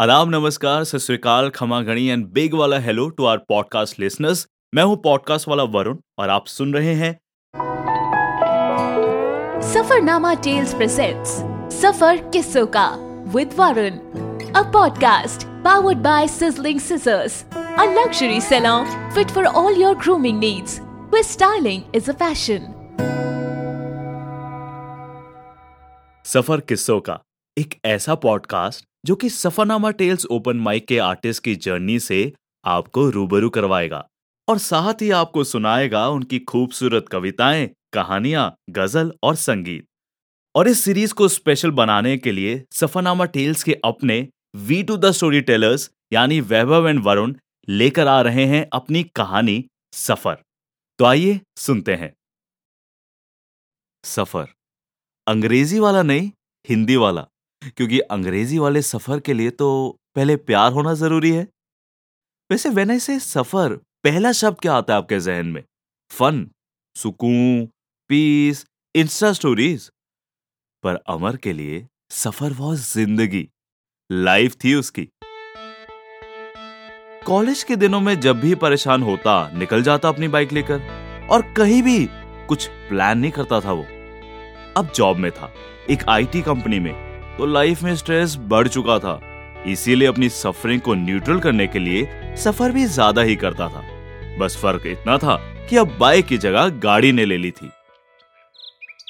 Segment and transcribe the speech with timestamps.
[0.00, 4.82] आदाब नमस्कार सत श्रीकाल खमा गणी एंड बिग वाला hello to our podcast listeners मैं
[4.82, 7.12] हूँ पॉडकास्ट वाला वरुण और आप सुन रहे हैं
[9.72, 11.36] सफरनामा टेल्स प्रेजेंट्स
[11.80, 12.86] सफ़र किस्सों का
[13.34, 13.98] with Varun
[14.52, 17.38] a podcast powered by sizzling scissors
[17.78, 20.80] a luxury salon fit for all your grooming needs
[21.10, 22.70] where styling is a fashion
[26.24, 27.24] सफ़र किस्सों का
[27.56, 32.32] एक ऐसा पॉडकास्ट जो कि सफरनामा टेल्स ओपन माइक के आर्टिस्ट की जर्नी से
[32.64, 34.08] आपको रूबरू करवाएगा
[34.48, 39.86] और साथ ही आपको सुनाएगा उनकी खूबसूरत कविताएँ, कहानियाँ, गज़ल और संगीत।
[40.54, 45.10] और इस सीरीज़ को स्पेशल बनाने के लिए सफरनामा टेल्स के अपने we two the
[45.10, 47.34] story tellers यानी वैभव एंड वरुण
[47.68, 50.42] लेकर आ रहे हैं अपनी कहानी सफ़र।
[50.98, 52.14] तो आइए सुनते हैं।
[54.04, 54.46] सफ़र।
[55.26, 56.30] अंग्रेज़ी वाला नहीं,
[56.68, 57.26] हिंदी वाला।
[57.62, 61.46] क्योंकि अंग्रेज़ी वाले सफ़र के लिए तो पहले प्यार होना ज़रूरी है।
[62.50, 63.74] वैसे वेन से सफ़र,
[64.04, 65.62] पहला शब्द क्या आता है आपके जहन में?
[66.10, 66.46] फन
[66.96, 67.66] सुकून
[68.08, 69.90] पीस इंस्टा स्टोरीज
[70.84, 73.48] पर अमर के लिए सफ़र वॉज़ ज़िंदगी
[74.12, 75.08] लाइफ थी उसकी।
[77.26, 80.80] कॉलेज के दिनों में जब भी परेशान होता, निकल जाता अपनी बाइक लेकर,
[81.30, 82.08] और कहीं भी
[82.48, 83.84] कुछ प्लान नहीं करता था वो।
[84.76, 85.52] अब जॉब में था,
[85.90, 87.09] एक आईटी कंपनी में।
[87.40, 89.12] तो लाइफ में स्ट्रेस बढ़ चुका था।
[89.66, 93.82] इसीलिए अपनी सफरिंग को न्यूट्रल करने के लिए सफ़र भी ज़्यादा ही करता था।
[94.38, 95.36] बस फ़र्क इतना था
[95.70, 97.70] कि अब बाइक की जगह गाड़ी ने ले ली थी।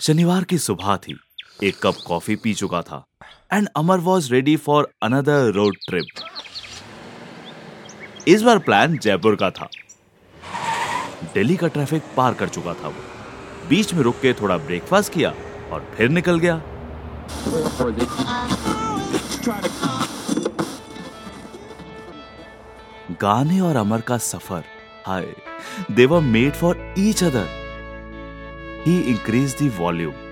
[0.00, 1.18] शनिवार की सुबह थी।
[1.62, 3.04] एक कप कॉफ़ी पी चुका था।
[3.52, 6.06] And Amar was ready for another road trip
[8.28, 9.68] इस बार प्लान जयपुर का था।
[11.34, 15.34] दिल्ली का ट्रैफ़िक पार कर चुका था वो। बीच में रुक के थोड़ा ब्रेकफास्ट किया
[15.72, 16.62] और फिर निकल गया।
[23.20, 24.62] गाने और अमर का सफ़र,
[25.06, 25.26] hi
[25.90, 27.46] they were made for each other
[28.86, 30.31] he increase volume volume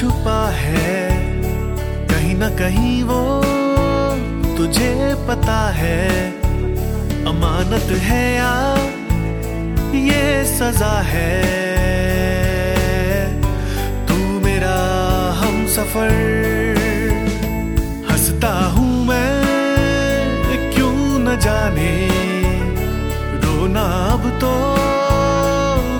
[0.00, 0.92] छुपा है,
[2.08, 3.18] कहीं ना कहीं वो
[4.56, 4.92] तुझे
[5.28, 6.06] पता है।
[7.24, 8.52] अमानत है या
[9.96, 11.28] ये सजा है?
[14.08, 14.78] तू मेरा
[15.34, 16.16] हम सफ़र,
[18.10, 21.92] हंसता हूँ मैं, क्यों न जाने?
[23.44, 24.54] रोना अब तो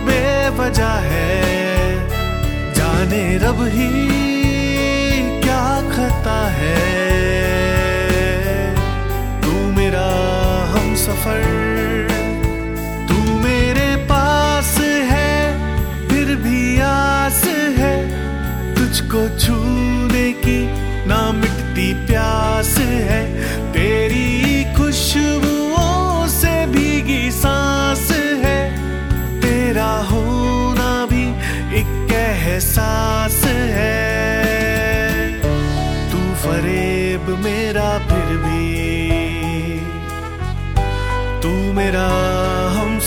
[0.09, 1.50] बेवजह है।
[3.11, 4.20] जाने रब ही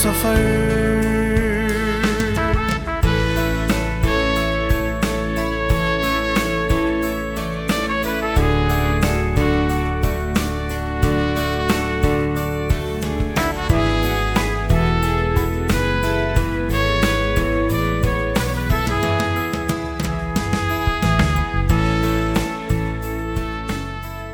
[0.03, 0.91] सफ़र।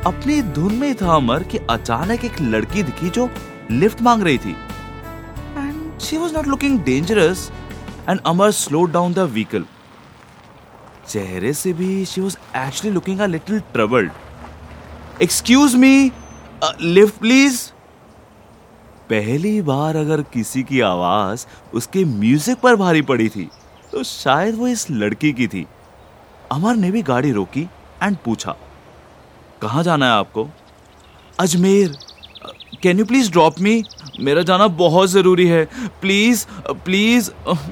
[0.06, 3.28] अपनी धुन में था अमर कि अचानक एक लड़की दिखी जो
[3.70, 4.56] लिफ्ट मांग रही थी।
[6.00, 7.50] She was not looking dangerous
[8.08, 9.64] and Amar slow down the vehicle
[11.08, 16.10] चेहरे से भी she was actually looking a little troubled excuse me
[16.82, 17.60] lift please
[19.10, 23.48] पहली बार अगर किसी की आवाज़ उसके म्यूज़िक पर भारी पड़ी थी
[23.92, 25.66] तो शायद वो इस लड़की की थी।
[26.52, 27.62] अमर ने भी गाड़ी रोकी
[28.02, 28.54] एंड पूछा,
[29.62, 30.48] कहाँ जाना है आपको?
[31.38, 31.96] Ajmer.
[32.82, 33.82] Can you please drop me
[34.20, 35.64] मेरा जाना बहुत ज़रूरी है।
[36.00, 36.46] प्लीज़
[36.84, 37.30] प्लीज़,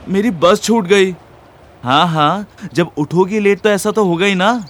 [0.09, 1.11] मेरी बस छूट गई।
[1.85, 4.65] हाँ हाँ जब उठोगी लेट तो ऐसा तो होगा ही ना।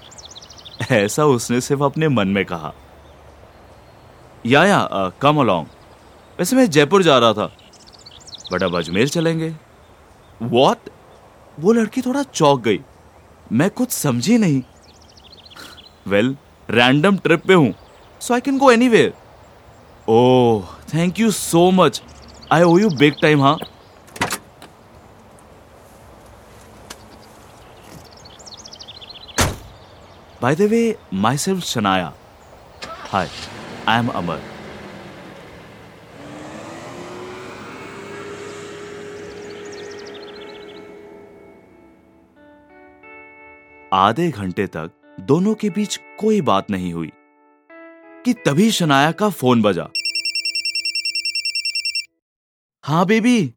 [0.91, 2.73] ऐसा उसने सिर्फ़ अपने मन में कहा।
[4.47, 5.67] या या कम अलोंग
[6.39, 7.51] वैसे मैं जयपुर जा रहा था।
[8.53, 9.55] बट अब अजमेर चलेंगे।
[10.43, 10.91] वॉट
[11.59, 12.81] वो लड़की थोड़ा चौक गई।
[13.53, 14.63] मैं कुछ समझी नहीं।
[16.07, 16.37] वेल
[16.69, 17.75] रैंडम ट्रिप पे हूँ
[18.21, 19.13] so I can go anywhere
[20.95, 22.03] thank you so much
[22.53, 23.59] I owe you big time हाँ
[30.41, 32.13] By the way, myself Shanaya.
[33.13, 33.29] Hi,
[33.87, 34.39] I am Amar.
[43.93, 44.91] आधे घंटे तक
[45.21, 47.11] दोनों के बीच कोई बात नहीं हुई
[48.25, 49.89] कि तभी शनाया का फ़ोन बजा
[52.89, 53.55] हाँ baby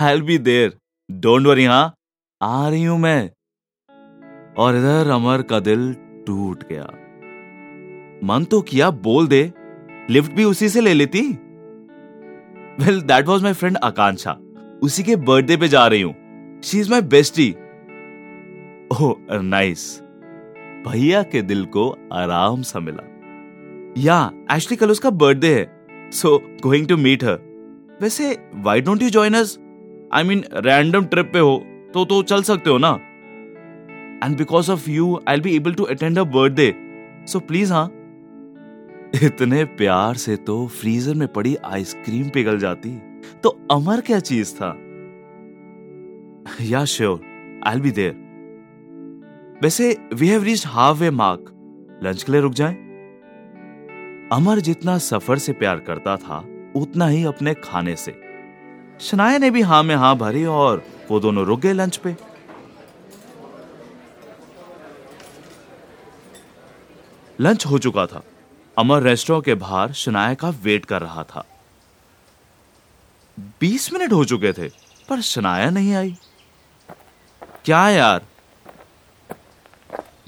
[0.00, 0.72] I be there
[1.10, 1.94] don't worry हाँ।
[2.42, 3.30] आ रही हूँ मैं।
[4.58, 5.94] और इधर अमर का दिल
[6.26, 6.84] टूट गया।
[8.24, 9.52] मन तो किया बोल दे।
[10.10, 11.20] लिफ्ट भी उसी से ले लेती।
[12.84, 14.38] Well that was my friend Akanksha.
[14.82, 16.14] उसी के बर्थडे पे जा रही हूँ।
[16.62, 17.50] She is my bestie
[18.92, 20.00] oh nice
[20.88, 23.08] भैया के दिल को आराम सा मिला।
[23.98, 27.51] या एक्चुअली कल उसका बर्थडे है। So going to meet her
[28.02, 29.58] वैसे why don't you join us
[30.12, 31.56] I mean random trip पे हो
[31.94, 32.88] तो तो चल सकते हो ना?
[34.24, 36.74] And because of you I be able to attend a birthday
[37.26, 37.86] so please हाँ?
[39.24, 42.90] इतने प्यार से तो फ्रीजर में पड़ी आइसक्रीम पिघल जाती।
[43.42, 44.76] तो अमर क्या चीज़ था?
[46.60, 47.20] या श्योर
[47.66, 50.68] आई बी देयर वैसे we have reached
[51.00, 52.74] halfway mark lunch के लिए रुक जाएँ?
[54.32, 56.44] अमर जितना सफ़र से प्यार करता था
[56.76, 58.12] उतना ही अपने खाने से।
[59.00, 62.16] शनाया ने भी हाँ में हाँ भरी और वो दोनों रुक गए लंच पे।
[67.40, 68.22] लंच हो चुका था।
[68.78, 71.44] अमर रेस्टोरेंट के बाहर शनाया का वेट कर रहा था।
[73.60, 74.68] बीस मिनट हो चुके थे,
[75.08, 76.16] पर शनाया नहीं आई।
[77.64, 78.22] क्या यार?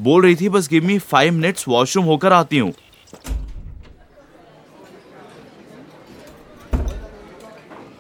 [0.01, 2.73] बोल रही थी, बस give me five minutes washroom होकर आती हूँ।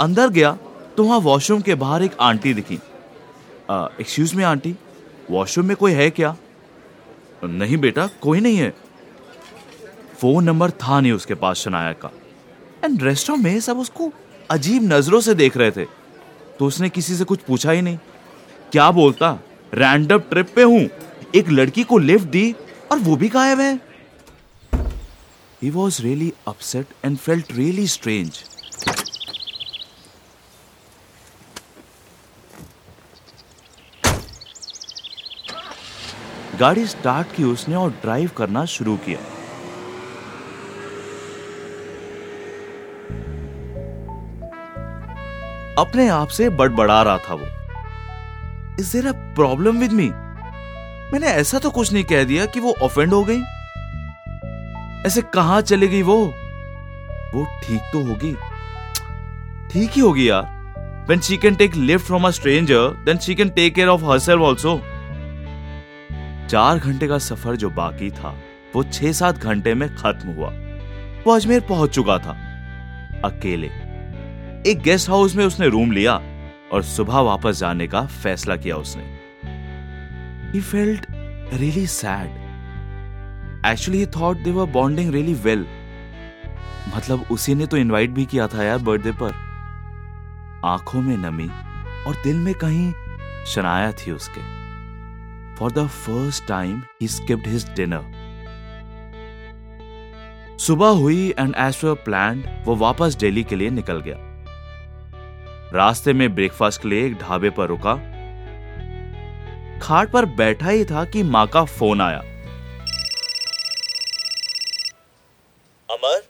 [0.05, 0.57] अंदर गया
[0.97, 4.75] तो वहाँ वॉशरूम के बाहर एक आंटी दिखी। एक्सक्यूज मी आंटी
[5.31, 6.35] वॉशरूम में कोई है क्या?
[7.45, 8.73] नहीं बेटा, कोई नहीं है।
[10.21, 12.11] फ़ोन नंबर था नहीं उसके पास शनाया का।
[12.85, 14.13] एंड रेस्टोरेंट में सब उसको
[14.51, 15.85] अजीब नज़रों से देख रहे थे।
[16.59, 17.99] तो उसने किसी से कुछ पूछा ही नहीं।
[18.73, 19.39] क्या बोलता?
[19.73, 20.89] रैंडम ट्रिप पे हूँ।
[21.35, 22.55] एक लड़की को लिफ्ट दी
[22.93, 23.75] और वो भी गायब है।
[25.63, 28.43] He was really upset and felt really strange
[36.61, 39.19] गाड़ी स्टार्ट की उसने और ड्राइव करना शुरू किया।
[45.79, 47.47] अपने आप से बड़बड़ा रहा था वो।
[48.81, 50.09] Is there a problem with me
[51.13, 53.41] मैंने ऐसा तो कुछ नहीं कह दिया कि वो ऑफेंड हो गई।
[55.07, 56.17] ऐसे कहाँ चली गई वो?
[57.35, 58.33] वो ठीक तो होगी।
[59.73, 60.55] ठीक ही होगी यार।
[61.11, 64.45] When she can take lift from a stranger, then she can take care of herself
[64.51, 64.94] also.
[66.55, 68.39] चार घंटे का सफ़र जो बाकी था
[68.77, 70.49] वो छह सात घंटे में खत्म हुआ।
[71.27, 72.31] वो अजमेर पहुँच चुका था
[73.25, 73.67] अकेले।
[74.71, 76.21] एक गेस्ट हाउस में उसने रूम लिया
[76.73, 79.19] और सुबह वापस जाने का फैसला किया उसने।
[80.53, 81.11] He felt
[81.61, 82.29] really sad.
[83.65, 85.65] Actually, he thought they were bonding really well.
[86.97, 89.33] मतलब उसी ने तो इनवाइट भी किया था यार बर्थडे पर।
[90.65, 91.51] आँखों में नमी
[92.07, 92.93] और दिल में कहीं
[93.47, 94.64] शनाया थी उसके।
[95.59, 98.13] For the first time he skipped his dinner
[100.61, 104.17] सुबह हुई एंड एज पर प्लान वो वापस दिल्ली के लिए निकल गया।
[105.75, 107.95] रास्ते में ब्रेकफास्ट के लिए एक ढाबे पर रुका।
[109.83, 112.19] खाट पर बैठा ही था कि माँ का फ़ोन आया।
[115.89, 116.21] अमर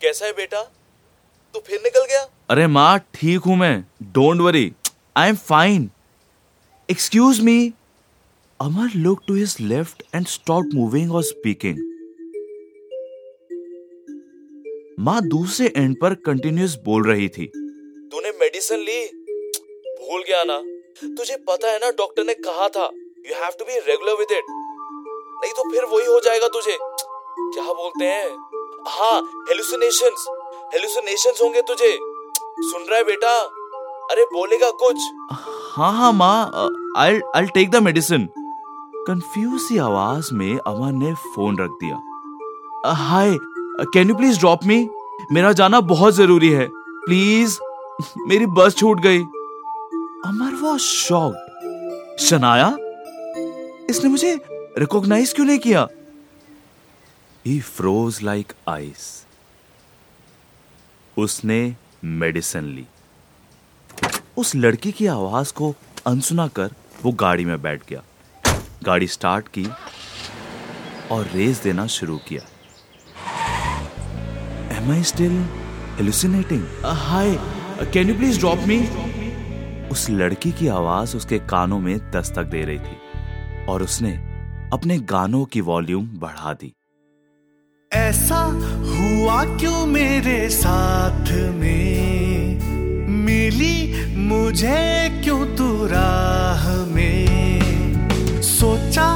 [0.00, 0.62] कैसा है बेटा?
[1.54, 2.26] तू फिर निकल गया?
[2.50, 4.72] अरे माँ ठीक हूँ मैं। Don't worry
[5.16, 5.90] I am fine
[6.88, 7.72] excuse me
[8.64, 11.78] Amar look to his left and stop moving और स्पीकिंग
[15.06, 17.46] माँ दूसरे एंड पर कंटिन्यूस बोल रही थी।
[18.12, 19.00] तूने मेडिसिन ली?
[19.98, 20.56] भूल गया ना।
[21.16, 22.84] तुझे पता है ना डॉक्टर ने कहा था
[23.26, 27.72] you have to be regular with it नहीं तो फिर वही हो जाएगा तुझे। क्या
[27.72, 28.30] बोलते हैं?
[28.88, 29.18] हाँ
[29.48, 30.24] हेलुसिनेशंस
[30.74, 31.92] हेलुसिनेशंस होंगे तुझे।
[32.70, 33.34] सुन रहा है बेटा?
[34.10, 34.96] अरे बोलेगा कुछ।
[35.76, 38.28] हाँ हाँ माँ I I take the medicine
[39.06, 43.36] confuse सी आवाज़ में अमर ने फ़ोन रख दिया। Hi
[43.94, 44.88] can you please drop me
[45.32, 47.58] मेरा जाना बहुत ज़रूरी है। प्लीज़
[48.28, 49.20] मेरी बस छूट गई।
[50.26, 52.68] अमर वो शॉक शनाया,
[53.90, 54.34] इसने मुझे
[54.78, 55.86] रिकॉग्नाइज क्यों नहीं किया?
[57.44, 59.26] ही फ्रोज लाइक आइस
[61.16, 62.86] उसने मेडिसिन ली।
[64.36, 65.74] उस लड़की की आवाज़ को
[66.06, 68.02] अनसुना कर वो गाड़ी में बैठ गया।
[68.86, 69.66] गाड़ी स्टार्ट की
[71.10, 72.42] और रेस देना शुरू किया।
[74.76, 75.44] Am I still
[75.96, 77.34] hallucinating hi
[77.92, 78.78] can you please drop me
[79.88, 84.12] उस लड़की की आवाज़ उसके कानों में दस्तक दे रही थी और उसने
[84.72, 86.72] अपने गानों की वॉल्यूम बढ़ा दी।
[87.92, 88.38] ऐसा
[88.90, 92.60] हुआ क्यों मेरे साथ में?
[93.24, 96.83] मिली मुझे क्यों तू राह
[98.94, 99.06] सोचा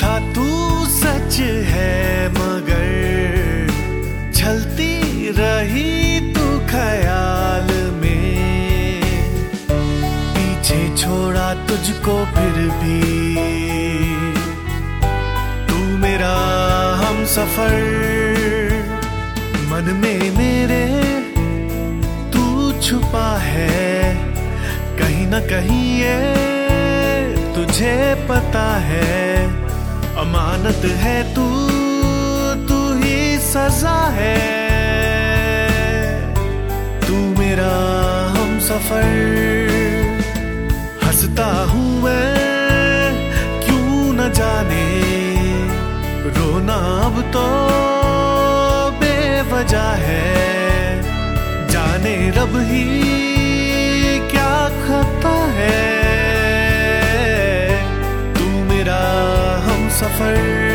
[0.00, 0.44] था तू
[0.90, 1.38] सच
[1.68, 2.84] है, मगर
[4.34, 4.92] छलती
[5.38, 9.02] रही तू ख्याल में।
[10.36, 13.00] पीछे छोड़ा तुझको फिर भी।
[15.68, 16.34] तू मेरा
[17.02, 17.76] हम सफ़र,
[19.70, 20.84] मन में मेरे
[22.32, 24.14] तू छुपा है।
[24.98, 26.16] कहीं ना कहीं ये
[27.66, 29.44] तुझे पता है,
[30.16, 31.46] अमानत है तू
[32.68, 34.36] तू ही सजा है।
[37.06, 37.72] तू मेरा
[38.36, 39.10] हम सफ़र,
[41.02, 43.10] हंसता हूँ मैं,
[43.66, 44.86] क्यों न जाने।
[46.38, 47.46] रोना अब तो
[49.02, 50.24] बेवजह है,
[51.68, 52.84] जाने रब ही
[54.30, 56.05] क्या खता है।
[60.18, 60.65] हम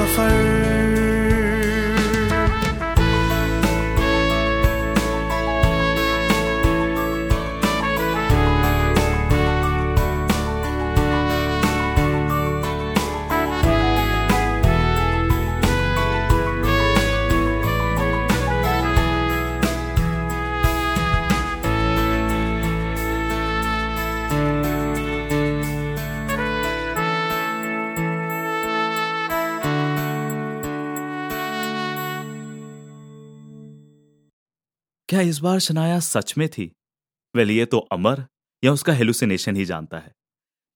[0.00, 0.59] हम सफ़र
[35.10, 36.72] क्या इस बार शनाया सच में थी?
[37.36, 38.24] वेल ये तो अमर
[38.64, 40.12] या उसका हेलुसिनेशन ही जानता है।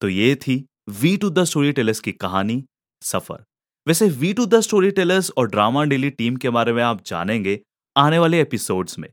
[0.00, 2.64] तो ये थी we two the story tellers की कहानी
[3.02, 3.44] सफ़र।
[3.88, 7.60] वैसे we two the story tellers और ड्रामा डेली टीम के बारे में आप जानेंगे
[7.96, 9.08] आने वाले एपिसोड्स में।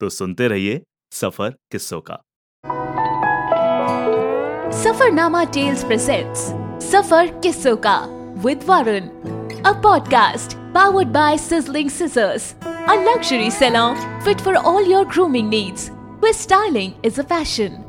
[0.00, 2.22] तो सुनते रहिए सफ़र किस्सों का।
[4.82, 6.48] Safarnama Tales presents
[6.90, 7.98] Safar Kisso Ka
[8.46, 9.10] with Varun,
[9.64, 15.90] a podcast powered by Sizzling Scissors, a luxury salon fit for all your grooming needs,
[16.20, 17.84] where styling is a fashion.